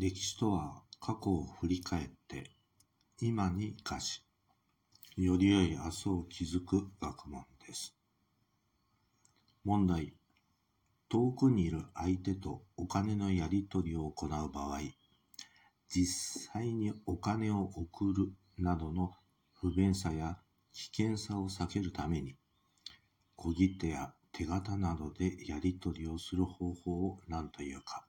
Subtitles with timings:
[0.00, 2.52] 歴史とは過去を振り返って
[3.20, 4.22] 今に生かし、
[5.16, 7.96] より良い明日を築く学問です。
[9.64, 10.14] 問題。
[11.08, 14.82] 遠くにいる相手とお金のやり取りを行う場合、
[15.88, 19.10] 実際にお金を送るなどの
[19.52, 20.38] 不便さや
[20.74, 22.36] 危険さを避けるために、
[23.34, 28.07] 小切手や手形などでやり取りをする方法を何というか、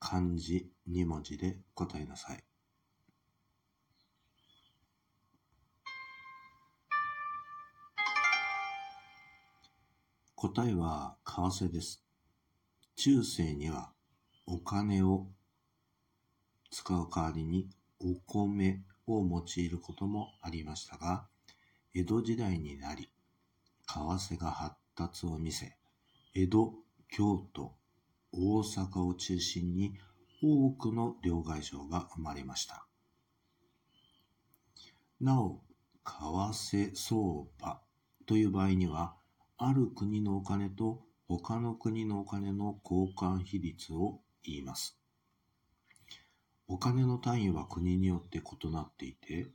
[0.00, 2.44] 漢字2文字で答えなさい。
[10.34, 12.04] 答えは為替です。
[12.94, 13.92] 中世には
[14.46, 15.26] お金を
[16.70, 17.68] 使う代わりに
[18.00, 21.26] お米を用いることもありましたが、
[21.94, 23.10] 江戸時代になり、
[23.86, 25.76] 為替が発達を見せ、
[26.34, 26.72] 江戸、
[27.08, 27.77] 京都、
[28.32, 29.98] 大阪を中心に
[30.42, 32.86] 多くの両替商が生まれました。
[35.20, 35.62] なお、
[36.04, 36.10] 為
[36.50, 37.80] 替相場
[38.26, 39.16] という場合には、
[39.56, 44.98] ある国のお金と他の国のお金の交換比率を言います。
[46.68, 49.50] お金の単位は国によって異なっていて、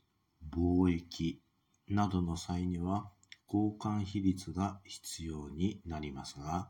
[0.52, 1.42] 貿易
[1.88, 3.10] などの際には
[3.48, 6.70] 交換比率が必要になりますが、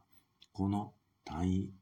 [0.52, 0.94] この
[1.25, 1.73] 単位、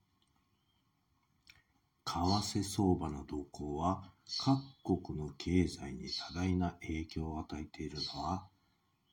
[2.14, 4.04] 為替相場の動向は
[4.38, 8.48] 各国の経済に多大な影響を与えているのは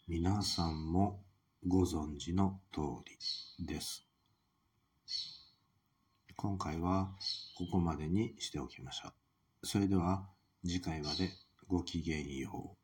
[0.09, 1.23] 皆さんも
[1.65, 2.81] ご存知の通
[3.61, 4.05] りです。
[6.35, 7.11] 今回は
[7.57, 9.11] ここまでにしておきましょ
[9.63, 9.67] う。
[9.67, 10.27] それでは
[10.65, 11.31] 次回まで
[11.69, 12.78] ごきげんよう。